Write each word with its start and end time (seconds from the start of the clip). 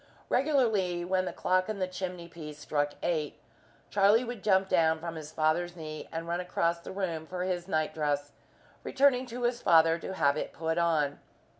Regularly, 0.29 1.05
when 1.05 1.25
the 1.25 1.31
clock 1.31 1.69
on 1.69 1.77
the 1.77 1.87
chimney 1.87 2.27
piece 2.27 2.57
struck 2.57 2.93
eight, 3.03 3.39
Charlie 3.91 4.23
would 4.23 4.43
jump 4.43 4.67
down 4.67 4.97
from 4.99 5.13
his 5.13 5.31
father's 5.31 5.75
knee 5.75 6.09
and 6.11 6.27
run 6.27 6.39
across 6.39 6.79
the 6.79 6.91
room 6.91 7.27
for 7.27 7.43
his 7.43 7.67
night 7.67 7.93
dress, 7.93 8.31
returning 8.83 9.27
to 9.27 9.43
his 9.43 9.61
father 9.61 9.99
to 9.99 10.15
have 10.15 10.37
it 10.37 10.53
put 10.53 10.79
on. 10.79 11.19